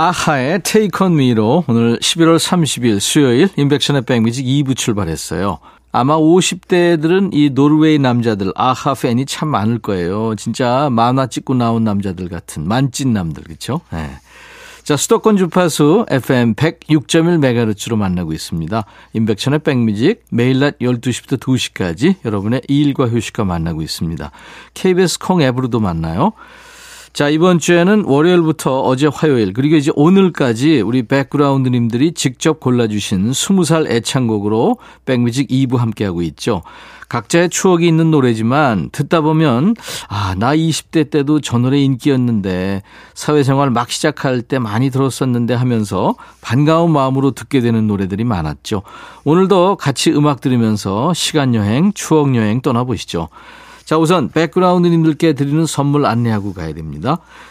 아하의 0.00 0.62
Take 0.62 1.04
On 1.06 1.12
Me로 1.12 1.62
오늘 1.68 1.98
11월 1.98 2.38
30일 2.38 3.00
수요일 3.00 3.50
인백션의 3.54 4.02
백뮤직 4.02 4.46
2부 4.46 4.74
출발했어요. 4.74 5.58
아마 5.92 6.16
50대들은 6.16 7.34
이 7.34 7.50
노르웨이 7.50 7.98
남자들 7.98 8.50
아하 8.54 8.94
팬이 8.94 9.26
참 9.26 9.48
많을 9.48 9.78
거예요. 9.78 10.36
진짜 10.36 10.88
만화 10.90 11.26
찍고 11.26 11.52
나온 11.52 11.84
남자들 11.84 12.30
같은 12.30 12.66
만찢남들 12.66 13.42
그렇죠? 13.42 13.82
네. 13.92 14.10
자, 14.84 14.96
수도권 14.96 15.36
주파수 15.36 16.06
FM 16.08 16.54
106.1MHz로 16.54 17.96
만나고 17.96 18.32
있습니다. 18.32 18.82
인백천의 19.12 19.58
백뮤직 19.58 20.24
매일 20.30 20.60
낮 20.60 20.78
12시부터 20.78 21.38
2시까지 21.38 22.14
여러분의 22.24 22.62
일과 22.68 23.06
휴식과 23.06 23.44
만나고 23.44 23.82
있습니다. 23.82 24.30
KBS 24.72 25.18
콩 25.18 25.42
앱으로도 25.42 25.78
만나요. 25.78 26.32
자, 27.12 27.28
이번 27.28 27.58
주에는 27.58 28.04
월요일부터 28.06 28.82
어제 28.82 29.08
화요일, 29.12 29.52
그리고 29.52 29.74
이제 29.74 29.90
오늘까지 29.96 30.80
우리 30.80 31.02
백그라운드님들이 31.02 32.12
직접 32.12 32.60
골라주신 32.60 33.32
20살 33.32 33.90
애창곡으로 33.90 34.78
백뮤직 35.06 35.48
2부 35.48 35.76
함께하고 35.76 36.22
있죠. 36.22 36.62
각자의 37.08 37.50
추억이 37.50 37.88
있는 37.88 38.12
노래지만 38.12 38.90
듣다 38.92 39.22
보면, 39.22 39.74
아, 40.08 40.36
나 40.38 40.54
20대 40.54 41.10
때도 41.10 41.40
저 41.40 41.58
노래 41.58 41.80
인기였는데, 41.80 42.82
사회생활 43.14 43.70
막 43.70 43.90
시작할 43.90 44.42
때 44.42 44.60
많이 44.60 44.90
들었었는데 44.90 45.54
하면서 45.54 46.14
반가운 46.40 46.92
마음으로 46.92 47.32
듣게 47.32 47.60
되는 47.60 47.88
노래들이 47.88 48.22
많았죠. 48.22 48.82
오늘도 49.24 49.76
같이 49.76 50.12
음악 50.12 50.40
들으면서 50.40 51.12
시간여행, 51.12 51.92
추억여행 51.94 52.60
떠나보시죠. 52.60 53.28
자, 53.90 53.98
우선 53.98 54.28
백그라운드님들께 54.28 55.32
드리는 55.32 55.66
선물 55.66 56.06
안내하고 56.06 56.52
가야 56.52 56.72
됩니다. 56.74 57.18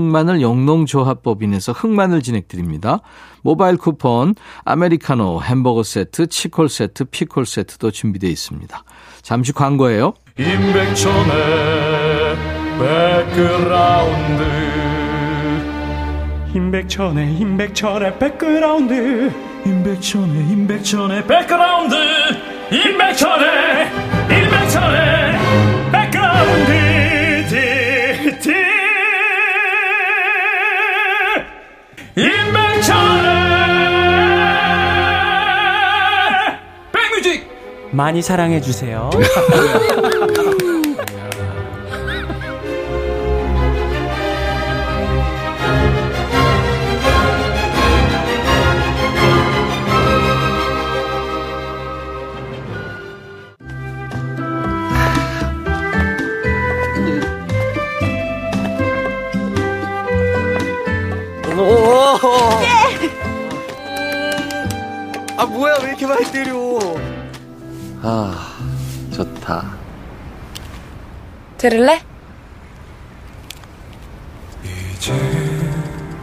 흑마늘 0.00 0.40
영농조합법인에서 0.40 1.72
흑마늘 1.72 2.22
진행드립니다. 2.22 3.00
모바일 3.42 3.76
쿠폰, 3.76 4.34
아메리카노, 4.64 5.42
햄버거 5.42 5.82
세트, 5.82 6.28
치콜 6.28 6.68
세트, 6.70 7.04
피콜 7.04 7.44
세트도 7.44 7.90
준비되어 7.90 8.30
있습니다. 8.30 8.82
잠시 9.22 9.52
광고예요. 9.52 10.14
임백천의 10.38 11.30
백그라운드 12.78 14.42
임백천의 16.54 17.36
임백천의 17.36 18.18
백그라운드 18.18 19.32
임백천의 19.66 20.48
임백천의 20.48 21.26
백그라운드 21.26 21.94
임백천의 22.72 24.19
많이 37.92 38.22
사랑해 38.22 38.60
주세요. 38.60 39.10
들을래? 71.60 72.00
이제 74.64 75.12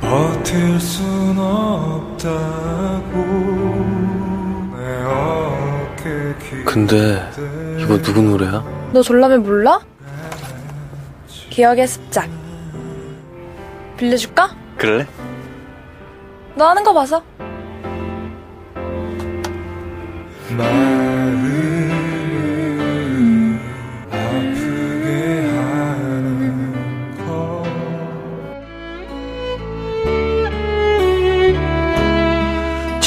버틸 0.02 0.80
순 0.80 1.38
없다고 1.38 3.17
내 4.76 5.04
어깨 5.04 6.34
근데 6.65 7.21
이거 7.80 8.02
누구 8.02 8.23
노래야? 8.23 8.63
너 8.91 9.04
졸라면 9.04 9.43
몰라? 9.43 9.80
기억의 11.52 11.86
습작 11.86 12.28
빌려줄까? 13.95 14.56
그래? 14.76 15.06
너 16.56 16.69
하는 16.69 16.84
거 16.84 16.95
봐서 16.95 17.21
마음을 20.58 21.87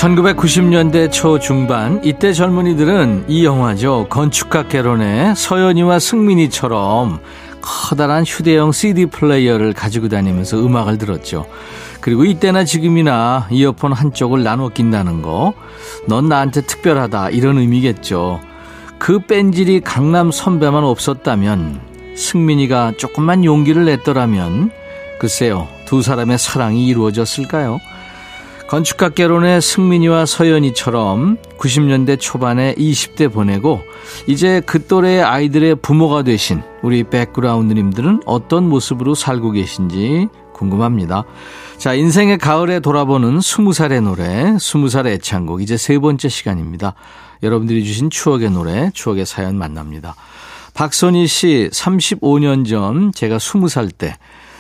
1990년대 0.01 1.13
초 1.13 1.39
중반 1.39 2.01
이때 2.03 2.33
젊은이들은 2.33 3.27
이 3.29 3.45
영화죠. 3.45 4.07
건축가 4.09 4.67
개론의 4.67 5.37
서연이와 5.37 5.99
승민이처럼 5.99 7.21
커다란 7.61 8.25
휴대용 8.25 8.73
CD 8.73 9.05
플레이어를 9.05 9.75
가지고 9.75 10.09
다니면서 10.09 10.59
음악을 10.59 10.97
들었죠. 10.97 11.45
그리고 12.01 12.25
이때나 12.25 12.65
지금이나 12.65 13.47
이어폰 13.51 13.93
한쪽을 13.93 14.43
나눠 14.43 14.71
낀다는 14.71 15.21
거, 15.21 15.53
넌 16.09 16.31
나한테 16.31 16.63
특별하다 16.63 17.29
이런 17.29 17.59
의미겠죠. 17.59 18.41
그 18.99 19.19
뺀질이 19.19 19.83
강남 19.83 20.31
선배만 20.31 20.83
없었다면 20.83 21.79
승민이가 22.17 22.95
조금만 22.97 23.45
용기를 23.45 23.85
냈더라면 23.85 24.71
글쎄요 25.19 25.69
두 25.85 26.01
사람의 26.01 26.39
사랑이 26.39 26.87
이루어졌을까요? 26.87 27.81
건축학개론의 28.71 29.61
승민이와 29.61 30.27
서연이처럼 30.27 31.39
90년대 31.59 32.21
초반에 32.21 32.73
20대 32.77 33.33
보내고 33.33 33.81
이제 34.29 34.63
그 34.65 34.87
또래의 34.87 35.25
아이들의 35.25 35.75
부모가 35.83 36.23
되신 36.23 36.63
우리 36.81 37.03
백그라운드님들은 37.03 38.23
어떤 38.27 38.69
모습으로 38.69 39.17
살고 39.17 39.51
계신지 39.51 40.29
궁금합니다. 40.53 41.25
자, 41.79 41.95
인생의 41.95 42.39
가을에 42.39 42.79
돌아보는 42.79 43.41
20살의 43.41 44.05
노래, 44.05 44.53
20살의 44.53 45.07
애창곡 45.15 45.63
이제 45.63 45.77
세 45.77 45.99
번째 45.99 46.29
시간입니다. 46.29 46.95
여러분들이 47.43 47.85
주신 47.85 48.09
추억의 48.09 48.53
노래, 48.53 48.93
추억의 48.95 49.27
사연 49.27 49.59
만납니다. 49.59 50.15
박선희 50.75 51.27
씨, 51.27 51.69
35년 51.73 52.69
전 52.69 53.11
제가 53.11 53.39
20살 53.39 53.91
때 53.99 54.17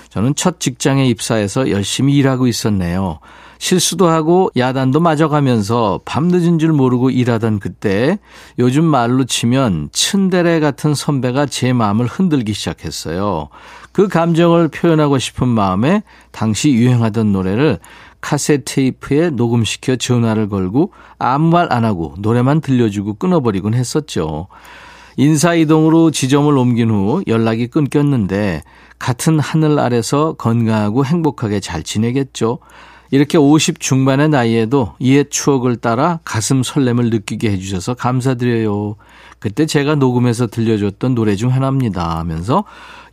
저는 0.08 0.34
첫 0.34 0.58
직장에 0.58 1.06
입사해서 1.06 1.70
열심히 1.70 2.16
일하고 2.16 2.48
있었네요. 2.48 3.20
실수도 3.60 4.08
하고 4.08 4.50
야단도 4.56 5.00
맞아가면서 5.00 6.00
밤늦은 6.06 6.58
줄 6.58 6.72
모르고 6.72 7.10
일하던 7.10 7.60
그때 7.60 8.18
요즘 8.58 8.84
말로 8.84 9.24
치면 9.24 9.90
츤데레 9.92 10.60
같은 10.60 10.94
선배가 10.94 11.44
제 11.44 11.74
마음을 11.74 12.06
흔들기 12.06 12.54
시작했어요. 12.54 13.50
그 13.92 14.08
감정을 14.08 14.68
표현하고 14.68 15.18
싶은 15.18 15.46
마음에 15.46 16.02
당시 16.32 16.72
유행하던 16.72 17.32
노래를 17.32 17.78
카세트 18.22 18.64
테이프에 18.64 19.28
녹음시켜 19.30 19.96
전화를 19.96 20.48
걸고 20.48 20.92
아무 21.18 21.50
말 21.50 21.70
안 21.70 21.84
하고 21.84 22.14
노래만 22.18 22.62
들려주고 22.62 23.14
끊어버리곤 23.14 23.74
했었죠. 23.74 24.48
인사이동으로 25.18 26.12
지점을 26.12 26.56
옮긴 26.56 26.90
후 26.90 27.22
연락이 27.26 27.66
끊겼는데 27.66 28.62
같은 28.98 29.38
하늘 29.38 29.78
아래서 29.78 30.32
건강하고 30.38 31.04
행복하게 31.04 31.60
잘 31.60 31.82
지내겠죠. 31.82 32.58
이렇게 33.10 33.38
50 33.38 33.80
중반의 33.80 34.28
나이에도 34.28 34.94
이의 34.98 35.26
추억을 35.30 35.76
따라 35.76 36.20
가슴 36.24 36.62
설렘을 36.62 37.10
느끼게 37.10 37.50
해주셔서 37.50 37.94
감사드려요. 37.94 38.96
그때 39.38 39.66
제가 39.66 39.96
녹음해서 39.96 40.46
들려줬던 40.46 41.14
노래 41.14 41.34
중 41.34 41.52
하나입니다. 41.52 42.18
하면서 42.18 42.64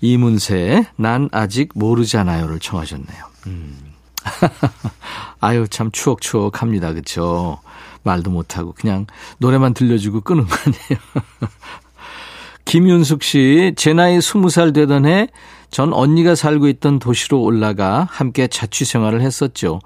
이문세의 0.01 0.86
난 0.97 1.29
아직 1.31 1.69
모르잖아요를 1.73 2.60
청하셨네요. 2.60 3.25
음, 3.47 3.77
아유, 5.39 5.67
참 5.69 5.89
추억추억합니다. 5.91 6.93
그쵸? 6.93 7.60
말도 8.03 8.29
못하고 8.29 8.73
그냥 8.73 9.07
노래만 9.39 9.73
들려주고 9.73 10.21
끄는 10.21 10.45
거 10.45 10.55
아니에요. 10.55 10.99
김윤숙 12.65 13.23
씨, 13.23 13.73
제 13.77 13.93
나이 13.93 14.17
20살 14.19 14.73
되던 14.73 15.05
해, 15.05 15.29
전 15.69 15.93
언니가 15.93 16.36
살고 16.36 16.67
있던 16.69 16.99
도시로 16.99 17.41
올라가 17.41 18.08
함께 18.10 18.47
자취 18.47 18.86
생활을 18.86 19.21
했었죠. 19.21 19.80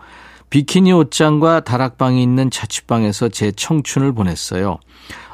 비키니 0.50 0.92
옷장과 0.92 1.62
다락방이 1.62 2.22
있는 2.22 2.52
자취방에서 2.52 3.30
제 3.30 3.52
청춘을 3.52 4.14
보냈어요. 4.14 4.78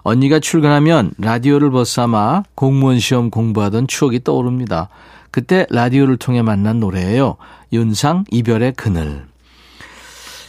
언니가 0.03 0.39
출근하면 0.39 1.11
라디오를 1.17 1.71
벗삼아 1.71 2.43
공무원 2.55 2.99
시험 2.99 3.29
공부하던 3.29 3.87
추억이 3.87 4.23
떠오릅니다. 4.23 4.89
그때 5.31 5.65
라디오를 5.69 6.17
통해 6.17 6.41
만난 6.41 6.79
노래예요. 6.79 7.35
윤상 7.73 8.25
이별의 8.31 8.73
그늘. 8.77 9.25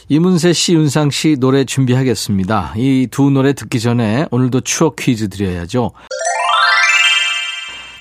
이문세 0.07 0.53
씨, 0.53 0.73
윤상 0.73 1.11
씨 1.11 1.35
노래 1.39 1.65
준비하겠습니다. 1.65 2.73
이 2.77 3.07
두 3.11 3.29
노래 3.29 3.53
듣기 3.53 3.79
전에 3.79 4.25
오늘도 4.31 4.61
추억 4.61 4.95
퀴즈 4.95 5.29
드려야죠. 5.29 5.91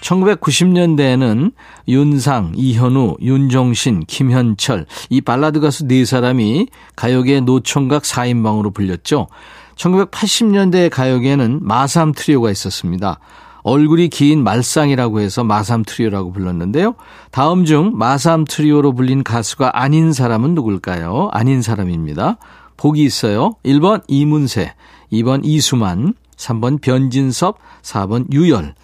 1990년대에는 0.02 1.52
윤상, 1.88 2.52
이현우, 2.54 3.16
윤종신, 3.20 4.04
김현철 4.06 4.86
이 5.10 5.20
발라드 5.20 5.60
가수 5.60 5.86
네 5.86 6.04
사람이 6.04 6.68
가요계 6.96 7.40
노총각 7.40 8.02
4인방으로 8.02 8.72
불렸죠. 8.72 9.28
1980년대 9.76 10.90
가요계에는 10.90 11.60
마삼 11.62 12.12
트리오가 12.12 12.50
있었습니다. 12.50 13.20
얼굴이 13.62 14.08
긴 14.08 14.42
말상이라고 14.44 15.20
해서 15.20 15.44
마삼 15.44 15.84
트리오라고 15.84 16.32
불렀는데요. 16.32 16.94
다음 17.30 17.64
중 17.64 17.92
마삼 17.94 18.44
트리오로 18.44 18.94
불린 18.94 19.22
가수가 19.22 19.72
아닌 19.74 20.12
사람은 20.12 20.54
누굴까요? 20.54 21.28
아닌 21.32 21.60
사람입니다. 21.62 22.38
보기 22.76 23.02
있어요. 23.02 23.56
1번 23.64 24.02
이문세, 24.08 24.72
2번 25.12 25.40
이수만, 25.44 26.14
3번 26.36 26.80
변진섭, 26.80 27.58
4번 27.82 28.32
유열. 28.32 28.74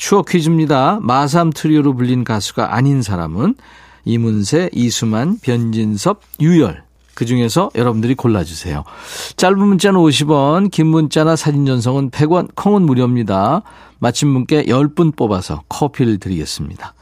추억 0.00 0.30
퀴즈입니다. 0.30 0.98
마삼 1.02 1.50
트리오로 1.50 1.94
불린 1.94 2.24
가수가 2.24 2.74
아닌 2.74 3.02
사람은 3.02 3.54
이문세, 4.06 4.70
이수만, 4.72 5.38
변진섭, 5.42 6.22
유열. 6.40 6.84
그 7.14 7.26
중에서 7.26 7.70
여러분들이 7.74 8.14
골라주세요. 8.14 8.82
짧은 9.36 9.58
문자는 9.58 10.00
50원, 10.00 10.70
긴 10.70 10.86
문자나 10.86 11.36
사진 11.36 11.66
전송은 11.66 12.12
100원, 12.12 12.48
콩은 12.54 12.80
무료입니다. 12.82 13.60
마친 13.98 14.32
분께 14.32 14.64
10분 14.64 15.14
뽑아서 15.16 15.64
커피를 15.68 16.18
드리겠습니다. 16.18 16.94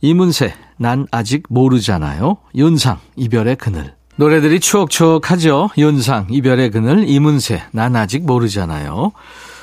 이문세, 0.00 0.54
난 0.76 1.08
아직 1.10 1.42
모르잖아요. 1.48 2.36
윤상, 2.54 3.00
이별의 3.16 3.56
그늘. 3.56 3.94
노래들이 4.14 4.60
추억추억하죠. 4.60 5.70
윤상, 5.76 6.28
이별의 6.30 6.70
그늘, 6.70 7.08
이문세, 7.08 7.64
난 7.72 7.96
아직 7.96 8.24
모르잖아요. 8.24 9.10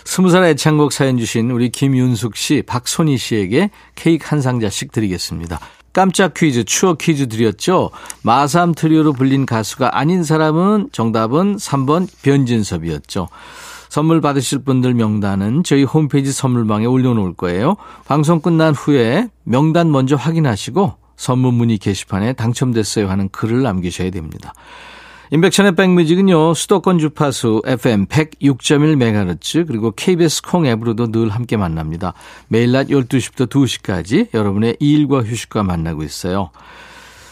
스무 0.04 0.30
살 0.30 0.44
애창곡 0.44 0.92
사연 0.92 1.18
주신 1.18 1.52
우리 1.52 1.70
김윤숙 1.70 2.36
씨, 2.36 2.64
박소희 2.66 3.18
씨에게 3.18 3.70
케이크 3.96 4.26
한 4.28 4.42
상자씩 4.42 4.92
드리겠습니다. 4.92 5.60
깜짝 5.94 6.34
퀴즈, 6.34 6.64
추억 6.64 7.00
퀴즈 7.00 7.28
드렸죠? 7.28 7.92
마삼 8.24 8.74
트리오로 8.74 9.14
불린 9.14 9.46
가수가 9.46 9.98
아닌 9.98 10.24
사람은 10.24 10.90
정답은 10.92 11.58
3번 11.58 12.08
변진섭이었죠. 12.24 13.28
선물 13.90 14.22
받으실 14.22 14.60
분들 14.60 14.94
명단은 14.94 15.64
저희 15.66 15.84
홈페이지 15.84 16.32
선물방에 16.32 16.86
올려놓을 16.86 17.34
거예요. 17.34 17.76
방송 18.06 18.40
끝난 18.40 18.74
후에 18.74 19.28
명단 19.44 19.92
먼저 19.92 20.16
확인하시고 20.16 20.96
선물 21.18 21.52
문의 21.52 21.78
게시판에 21.78 22.34
당첨됐어요 22.34 23.10
하는 23.10 23.28
글을 23.30 23.62
남기셔야 23.64 24.10
됩니다. 24.12 24.54
인백션의 25.34 25.76
백뮤직은요, 25.76 26.54
수도권 26.54 27.00
주파수 27.00 27.62
FM 27.66 28.08
106.1MHz, 28.08 29.66
그리고 29.66 29.92
KBS 29.92 30.42
콩 30.42 30.66
앱으로도 30.66 31.10
늘 31.14 31.30
함께 31.30 31.56
만납니다. 31.56 32.14
매일 32.50 32.74
낮 32.74 32.88
12시부터 32.88 33.48
2시까지 33.48 34.28
여러분의 34.34 34.76
일과 34.82 35.24
휴식과 35.24 35.64
만나고 35.64 36.04
있어요. 36.04 36.50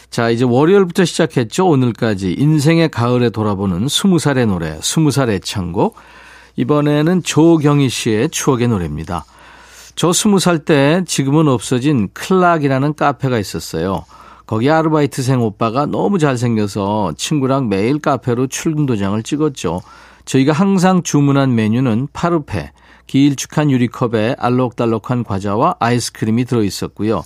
자, 0.10 0.30
이제 0.30 0.46
월요일부터 0.46 1.04
시작했죠. 1.04 1.68
오늘까지 1.68 2.36
인생의 2.40 2.88
가을에 2.88 3.32
돌아보는 3.32 3.88
20살의 3.88 4.48
노래, 4.48 4.80
20살 4.80 5.28
애창곡. 5.28 5.98
이번에는 6.56 7.24
조경희 7.24 7.90
씨의 7.90 8.30
추억의 8.30 8.70
노래입니다. 8.70 9.26
저 9.96 10.12
20살 10.12 10.64
때 10.64 11.04
지금은 11.06 11.50
없어진 11.50 12.08
클락이라는 12.14 12.94
카페가 12.94 13.40
있었어요. 13.40 14.06
거기 14.50 14.68
아르바이트생 14.72 15.44
오빠가 15.44 15.86
너무 15.86 16.18
잘생겨서 16.18 17.14
친구랑 17.16 17.70
매일 17.70 18.00
카페로 18.00 18.48
출근 18.48 18.88
도장을 18.88 19.22
찍었죠. 19.22 19.84
저희가 20.26 20.54
항상 20.54 21.04
주문한 21.04 21.54
메뉴는 21.54 22.08
파르페, 22.14 22.72
길쭉한 23.06 23.70
유리컵에 23.70 24.38
알록달록한 24.40 25.24
과자와 25.24 25.76
아이스크림이 25.80 26.46
들어있었고요. 26.46 27.24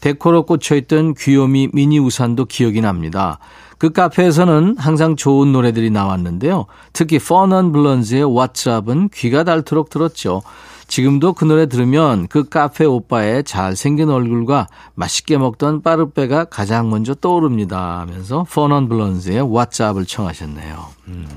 데코로 0.00 0.46
꽂혀있던 0.46 1.12
귀요미 1.12 1.72
미니 1.74 1.98
우산도 1.98 2.46
기억이 2.46 2.80
납니다. 2.80 3.38
그 3.76 3.90
카페에서는 3.90 4.76
항상 4.78 5.14
좋은 5.14 5.52
노래들이 5.52 5.90
나왔는데요. 5.90 6.64
특히 6.94 7.18
펀언 7.18 7.72
블런즈의 7.72 8.24
왓츠업은 8.24 9.10
귀가 9.12 9.44
닳도록 9.44 9.90
들었죠. 9.90 10.40
지금도 10.86 11.32
그 11.32 11.44
노래 11.44 11.66
들으면 11.66 12.28
그 12.28 12.48
카페 12.48 12.84
오빠의 12.84 13.44
잘생긴 13.44 14.10
얼굴과 14.10 14.68
맛있게 14.94 15.38
먹던 15.38 15.82
빠르빼가 15.82 16.46
가장 16.46 16.90
먼저 16.90 17.14
떠오릅니다 17.14 18.00
하면서 18.00 18.44
펀언 18.50 18.88
블런즈의 18.88 19.42
왓츠업을 19.42 20.06
청하셨네요. 20.06 20.86
음, 21.08 21.28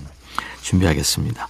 준비하겠습니다. 0.62 1.48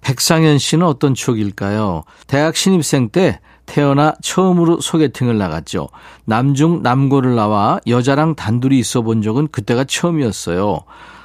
백상현 0.00 0.58
씨는 0.58 0.86
어떤 0.86 1.14
추억일까요? 1.14 2.04
대학 2.26 2.56
신입생 2.56 3.10
때 3.10 3.40
태어나 3.66 4.14
처음으로 4.22 4.80
소개팅을 4.80 5.36
나갔죠. 5.36 5.88
남중 6.24 6.82
남고를 6.82 7.34
나와 7.34 7.78
여자랑 7.86 8.34
단둘이 8.34 8.78
있어 8.78 9.02
본 9.02 9.20
적은 9.20 9.48
그때가 9.48 9.84
처음이었어요. 9.84 10.80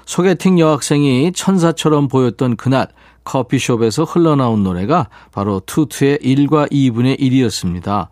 소개팅 0.05 0.59
여학생이 0.59 1.31
천사처럼 1.31 2.09
보였던 2.09 2.57
그날 2.57 2.89
커피숍에서 3.23 4.03
흘러나온 4.03 4.63
노래가 4.63 5.09
바로 5.31 5.61
투투의 5.65 6.19
1과 6.19 6.71
2분의 6.71 7.19
1이었습니다. 7.19 8.07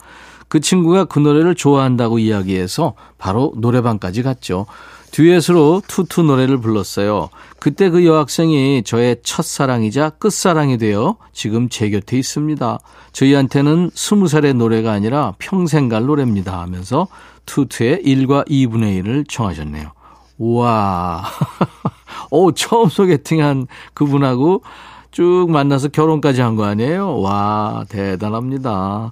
그 0.47 0.59
친구가 0.59 1.05
그 1.05 1.19
노래를 1.19 1.55
좋아한다고 1.55 2.19
이야기해서 2.19 2.93
바로 3.17 3.53
노래방까지 3.55 4.23
갔죠. 4.23 4.65
듀엣으로 5.11 5.81
투투 5.87 6.23
노래를 6.23 6.57
불렀어요. 6.59 7.29
그때 7.59 7.89
그 7.89 8.05
여학생이 8.05 8.83
저의 8.83 9.17
첫사랑이자 9.23 10.11
끝사랑이 10.11 10.77
되어 10.77 11.17
지금 11.33 11.69
제 11.69 11.89
곁에 11.89 12.17
있습니다. 12.17 12.79
저희한테는 13.11 13.91
스무 13.93 14.27
살의 14.27 14.53
노래가 14.55 14.91
아니라 14.91 15.33
평생 15.37 15.89
갈 15.89 16.05
노래입니다 16.05 16.59
하면서 16.59 17.07
투투의 17.45 18.03
1과 18.03 18.47
2분의 18.49 19.03
1을 19.03 19.25
청하셨네요. 19.29 19.91
우와. 20.37 21.23
오, 22.31 22.51
처음 22.53 22.89
소개팅한 22.89 23.67
그분하고 23.93 24.63
쭉 25.11 25.47
만나서 25.49 25.89
결혼까지 25.89 26.41
한 26.41 26.55
거 26.55 26.65
아니에요? 26.65 27.19
와, 27.19 27.85
대단합니다. 27.89 29.11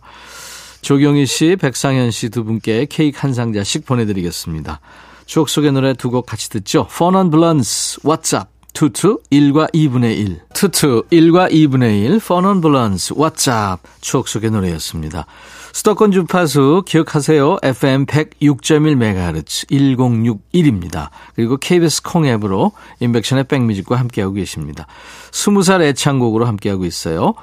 조경희 0.82 1.26
씨, 1.26 1.58
백상현 1.60 2.12
씨 2.12 2.30
두 2.30 2.44
분께 2.46 2.86
케이크 2.90 3.18
한 3.20 3.34
상자씩 3.34 3.86
보내드리겠습니다. 3.86 4.80
추억 5.26 5.50
속의 5.50 5.74
노래 5.74 5.94
두 5.94 6.10
곡 6.10 6.26
같이 6.26 6.50
듣죠. 6.50 6.88
4 6.90 7.16
Non 7.16 7.30
Blondes, 7.30 8.02
What's 8.04 8.34
Up? 8.38 8.50
투투 8.74 9.20
1과 9.32 9.72
2분의 9.74 10.18
1. 10.18 10.42
투투 10.54 11.04
1과 11.12 11.52
2분의 11.52 12.04
1. 12.06 12.16
4 12.16 12.46
Non 12.46 12.62
Blondes, 12.62 13.16
What's 13.16 13.48
Up? 13.50 13.82
추억 14.00 14.28
속의 14.30 14.52
노래였습니다. 14.52 15.26
수도권 15.74 16.12
주파수 16.12 16.84
기억하세요. 16.88 17.58
FM 17.62 18.06
106.1MHz 18.06 19.68
1061입니다. 19.70 21.10
그리고 21.36 21.58
KBS 21.58 22.02
콩 22.04 22.26
앱으로 22.26 22.72
임백천의 23.00 23.44
백뮤직과 23.46 23.96
함께하고 23.98 24.34
계십니다. 24.34 24.88
20살 25.32 25.82
애창곡으로 25.82 26.46
함께하고 26.46 26.86
있어요. 26.86 27.34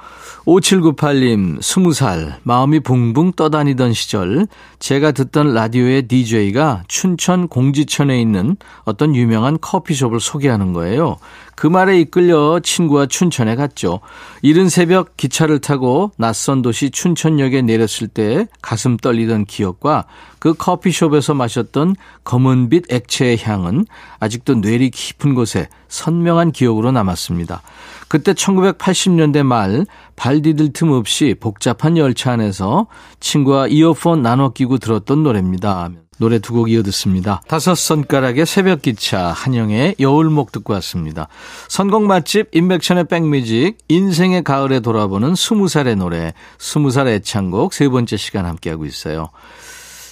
5798님, 0.45 1.59
20살, 1.59 2.35
마음이 2.43 2.79
붕붕 2.79 3.33
떠다니던 3.33 3.91
시절, 3.91 4.47
제가 4.79 5.11
듣던 5.11 5.53
라디오의 5.53 6.07
DJ가 6.07 6.83
춘천 6.87 7.49
공지천에 7.49 8.21
있는 8.21 8.55
어떤 8.85 9.13
유명한 9.13 9.57
커피숍을 9.59 10.21
소개하는 10.21 10.71
거예요. 10.71 11.17
그 11.57 11.65
말에 11.65 11.99
이끌려 11.99 12.59
친구와 12.63 13.07
춘천에 13.07 13.55
갔죠. 13.55 13.99
이른 14.43 14.69
새벽 14.69 15.17
기차를 15.17 15.59
타고 15.59 16.11
낯선 16.15 16.61
도시 16.61 16.91
춘천역에 16.91 17.63
내렸을 17.63 18.07
때 18.07 18.47
가슴 18.61 18.95
떨리던 18.95 19.45
기억과 19.45 20.05
그 20.37 20.53
커피숍에서 20.53 21.33
마셨던 21.33 21.95
검은빛 22.23 22.93
액체의 22.93 23.39
향은 23.41 23.87
아직도 24.19 24.61
뇌리 24.61 24.91
깊은 24.91 25.33
곳에 25.33 25.67
선명한 25.89 26.51
기억으로 26.51 26.91
남았습니다. 26.91 27.61
그때 28.07 28.33
1980년대 28.33 29.43
말 29.43 29.85
발 30.17 30.41
디딜 30.41 30.73
틈 30.73 30.91
없이 30.91 31.35
복잡한 31.39 31.95
열차 31.95 32.33
안에서 32.33 32.87
친구와 33.21 33.67
이어폰 33.67 34.23
나눠 34.23 34.49
끼고 34.51 34.79
들었던 34.79 35.23
노래입니다. 35.23 35.91
노래 36.19 36.39
두 36.39 36.55
곡 36.55 36.71
이어 36.71 36.81
듣습니다. 36.81 37.43
다섯 37.47 37.75
손가락의 37.75 38.47
새벽 38.47 38.81
기차, 38.81 39.27
한영의 39.27 39.97
여울목 39.99 40.51
듣고 40.51 40.73
왔습니다. 40.73 41.27
선곡 41.69 42.05
맛집 42.07 42.47
인백션의 42.51 43.03
백뮤직, 43.03 43.77
인생의 43.87 44.43
가을에 44.43 44.79
돌아보는 44.79 45.35
스무 45.35 45.67
살의 45.67 45.95
노래, 45.97 46.33
스무 46.57 46.89
살 46.89 47.07
애창곡 47.07 47.71
세 47.75 47.87
번째 47.87 48.17
시간 48.17 48.47
함께하고 48.47 48.85
있어요. 48.85 49.29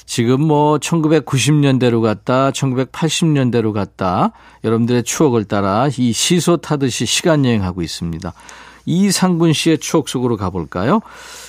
지금 0.05 0.41
뭐 0.41 0.77
1990년대로 0.77 2.01
갔다, 2.01 2.51
1980년대로 2.51 3.73
갔다, 3.73 4.31
여러분들의 4.63 5.03
추억을 5.03 5.45
따라 5.45 5.87
이 5.97 6.11
시소 6.13 6.57
타듯이 6.57 7.05
시간 7.05 7.45
여행하고 7.45 7.81
있습니다. 7.81 8.33
이상분 8.85 9.53
씨의 9.53 9.79
추억 9.79 10.09
속으로 10.09 10.37
가볼까요? 10.37 11.01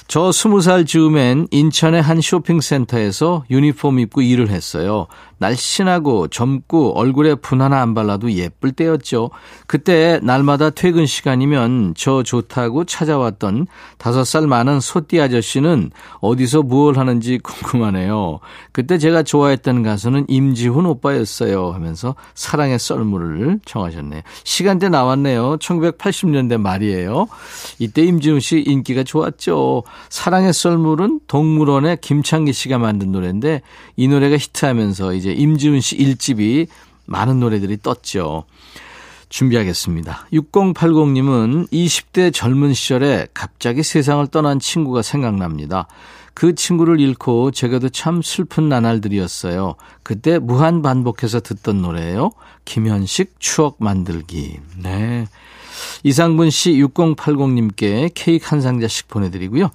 저 0.09 0.31
스무 0.31 0.61
살 0.61 0.85
즈음엔 0.85 1.49
인천의 1.51 2.01
한 2.01 2.21
쇼핑센터에서 2.21 3.45
유니폼 3.51 3.99
입고 3.99 4.23
일을 4.23 4.51
했어요. 4.51 5.09
날씬하고 5.38 6.29
젊고 6.29 6.99
얼굴에 6.99 7.35
분 7.35 7.61
하나 7.61 7.83
안 7.83 7.92
발라도 7.92 8.33
예쁠 8.33 8.73
때였죠. 8.73 9.31
그때 9.66 10.19
날마다 10.23 10.71
퇴근 10.71 11.07
시간이면 11.07 11.95
저 11.97 12.23
좋다고 12.23 12.85
찾아왔던 12.85 13.66
다섯 13.99 14.25
살 14.25 14.47
많은 14.47 14.81
소띠 14.81 15.21
아저씨는 15.21 15.90
어디서 16.21 16.62
무얼 16.62 16.99
하는지 16.99 17.38
궁금하네요. 17.38 18.38
그때 18.73 18.99
제가 18.99 19.25
좋아했던 19.25 19.83
가수는 19.83 20.27
임지훈 20.29 20.87
오빠였어요 20.87 21.73
하면서 21.73 22.14
사랑의 22.35 22.79
썰물을 22.79 23.61
청하셨네요. 23.66 24.23
시간대 24.45 24.88
나왔네요. 24.88 25.59
1980년대 25.59 26.59
말이에요. 26.59 27.27
이때 27.79 28.03
임지훈 28.03 28.40
씨 28.40 28.61
인기가 28.61 29.03
좋았죠. 29.03 29.83
사랑의 30.09 30.53
썰물은 30.53 31.21
동물원의 31.27 31.99
김창기 32.01 32.53
씨가 32.53 32.79
만든 32.79 33.13
노래인데 33.13 33.63
이 33.97 34.09
노래가 34.09 34.37
히트하면서 34.37 35.15
이제 35.15 35.33
임지훈 35.33 35.81
씨 35.81 35.97
1집이 35.97 36.69
많은 37.07 37.41
노래들이 37.41 37.79
떴죠. 37.83 38.45
준비하겠습니다. 39.29 40.29
6080님은 40.33 41.71
20대 41.71 42.33
젊은 42.33 42.75
시절에 42.75 43.27
갑자기 43.35 43.83
세상을 43.83 44.27
떠난 44.29 44.61
친구가 44.61 45.03
생각납니다. 45.03 45.89
그 46.33 46.55
친구를 46.55 47.01
잃고 47.01 47.51
제게도 47.51 47.89
참 47.89 48.21
슬픈 48.23 48.69
나날들이었어요. 48.69 49.75
그때 50.03 50.39
무한 50.39 50.83
반복해서 50.83 51.41
듣던 51.41 51.81
노래예요. 51.81 52.33
김현식 52.67 53.37
추억 53.39 53.77
만들기. 53.81 54.61
네. 54.83 55.27
이상분 56.03 56.51
씨 56.51 56.73
6080님께 56.73 58.11
케이크 58.15 58.47
한 58.49 58.61
상자씩 58.61 59.09
보내드리고요. 59.09 59.71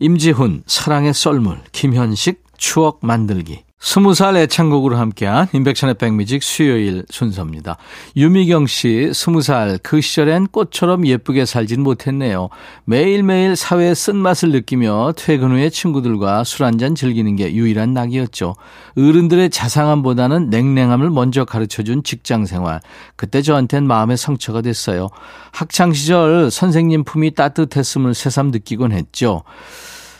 임지훈 0.00 0.62
사랑의 0.66 1.12
썰물 1.14 1.60
김현식 1.72 2.42
추억 2.56 3.00
만들기 3.02 3.67
스무 3.80 4.12
살 4.12 4.36
애창곡으로 4.36 4.96
함께한 4.96 5.46
인백션의 5.52 5.94
백뮤직 5.94 6.42
수요일 6.42 7.04
순서입니다. 7.10 7.76
유미경 8.16 8.66
씨, 8.66 9.12
스무 9.14 9.40
살, 9.40 9.78
그 9.84 10.00
시절엔 10.00 10.48
꽃처럼 10.48 11.06
예쁘게 11.06 11.44
살진 11.44 11.82
못했네요. 11.84 12.48
매일매일 12.84 13.54
사회의 13.54 13.94
쓴맛을 13.94 14.50
느끼며 14.50 15.12
퇴근 15.16 15.52
후에 15.52 15.70
친구들과 15.70 16.42
술 16.42 16.64
한잔 16.64 16.96
즐기는 16.96 17.36
게 17.36 17.54
유일한 17.54 17.94
낙이었죠. 17.94 18.56
어른들의 18.96 19.50
자상함보다는 19.50 20.50
냉랭함을 20.50 21.10
먼저 21.10 21.44
가르쳐준 21.44 22.02
직장 22.02 22.46
생활. 22.46 22.80
그때 23.14 23.42
저한텐 23.42 23.86
마음의 23.86 24.16
상처가 24.16 24.60
됐어요. 24.60 25.08
학창시절 25.52 26.50
선생님 26.50 27.04
품이 27.04 27.36
따뜻했음을 27.36 28.14
새삼 28.14 28.50
느끼곤 28.50 28.90
했죠. 28.90 29.44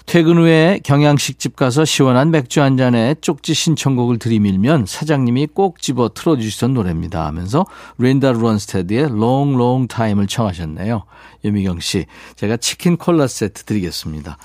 퇴근 0.09 0.38
후에 0.38 0.81
경양식집 0.85 1.55
가서 1.55 1.85
시원한 1.85 2.31
맥주 2.31 2.62
한 2.62 2.79
잔에 2.79 3.14
쪽지 3.21 3.53
신청곡을 3.53 4.18
들이밀면 4.18 4.87
사장님이 4.87 5.49
꼭 5.49 5.83
집어 5.83 6.09
틀어주시던 6.09 6.73
노래입니다 6.73 7.27
하면서 7.27 7.66
랜다 7.99 8.33
런스테드의 8.33 9.03
Long 9.03 9.53
Long 9.57 9.87
Time을 9.87 10.27
청하셨네요. 10.27 11.05
유미경 11.44 11.81
씨, 11.81 12.07
제가 12.37 12.57
치킨 12.57 12.97
콜라 12.97 13.27
세트 13.27 13.64
드리겠습니다. 13.64 14.38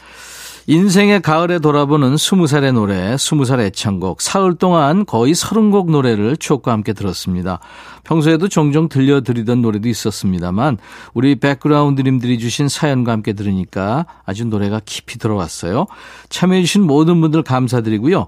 인생의 0.65 1.21
가을에 1.21 1.59
돌아보는 1.59 2.15
스무 2.15 2.47
살의 2.47 2.71
노래, 2.71 3.17
스무 3.17 3.43
살 3.43 3.59
애창곡, 3.59 4.21
사흘 4.21 4.55
동안 4.55 5.05
거의 5.05 5.35
서른 5.35 5.71
곡 5.71 5.91
노래를 5.91 6.37
추억과 6.37 6.71
함께 6.71 6.93
들었습니다. 6.93 7.59
평소에도 8.05 8.47
종종 8.47 8.87
들려드리던 8.87 9.61
노래도 9.61 9.89
있었습니다만, 9.89 10.77
우리 11.13 11.35
백그라운드님들이 11.35 12.39
주신 12.39 12.69
사연과 12.69 13.11
함께 13.11 13.33
들으니까 13.33 14.05
아주 14.25 14.45
노래가 14.45 14.79
깊이 14.85 15.19
들어왔어요. 15.19 15.85
참여해주신 16.29 16.83
모든 16.83 17.19
분들 17.19 17.43
감사드리고요. 17.43 18.27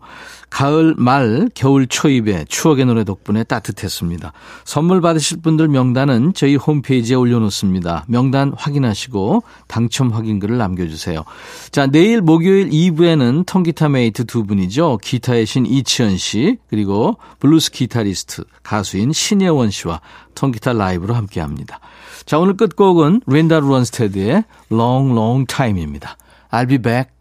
가을 0.56 0.96
말, 0.98 1.50
겨울 1.54 1.86
초입에 1.86 2.46
추억의 2.48 2.86
노래 2.86 3.04
덕분에 3.04 3.44
따뜻했습니다. 3.44 4.32
선물 4.63 5.02
받으실 5.02 5.41
분들 5.41 5.68
명단은 5.68 6.32
저희 6.34 6.56
홈페이지에 6.56 7.18
올려놓습니다. 7.18 8.06
명단 8.08 8.54
확인하시고 8.56 9.44
당첨 9.68 10.12
확인글을 10.12 10.58
남겨주세요. 10.58 11.26
자, 11.72 11.88
내일 11.88 12.22
목요일 12.22 12.70
2부에는 12.70 13.46
통기타 13.46 13.89
mate 13.89 14.24
두 14.28 14.46
분이죠. 14.46 15.00
기타의 15.04 15.46
신 15.46 15.65
이치현 15.65 16.15
씨, 16.15 16.58
그리고 16.70 17.18
블루스 17.39 17.72
기타리스트, 17.72 18.46
가수인 18.63 19.12
신예원 19.12 19.72
씨와 19.72 20.00
통기타 20.36 20.72
라이브로 20.72 21.15
함께 21.15 21.41
합니다. 21.41 21.82
자, 22.26 22.39
오늘 22.39 22.56
끝곡은 22.56 23.24
랜다 23.28 23.60
런스테드의 23.60 24.46
Long 24.72 25.12
Long 25.12 25.46
Time입니다. 25.54 26.15
I'll 26.50 26.70
be 26.70 26.78
back. 26.78 27.10